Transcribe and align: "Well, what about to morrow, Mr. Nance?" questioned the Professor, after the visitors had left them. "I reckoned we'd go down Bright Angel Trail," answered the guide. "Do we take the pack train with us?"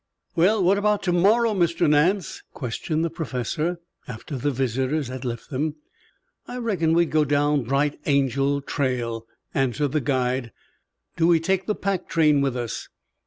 "Well, 0.35 0.63
what 0.63 0.79
about 0.79 1.03
to 1.03 1.11
morrow, 1.11 1.53
Mr. 1.53 1.87
Nance?" 1.87 2.41
questioned 2.55 3.05
the 3.05 3.11
Professor, 3.11 3.77
after 4.07 4.35
the 4.35 4.49
visitors 4.49 5.09
had 5.09 5.23
left 5.23 5.51
them. 5.51 5.75
"I 6.47 6.57
reckoned 6.57 6.95
we'd 6.95 7.11
go 7.11 7.23
down 7.23 7.65
Bright 7.65 7.99
Angel 8.07 8.61
Trail," 8.61 9.27
answered 9.53 9.91
the 9.91 10.01
guide. 10.01 10.51
"Do 11.17 11.27
we 11.27 11.39
take 11.39 11.67
the 11.67 11.75
pack 11.75 12.07
train 12.09 12.41
with 12.41 12.57
us?" 12.57 12.89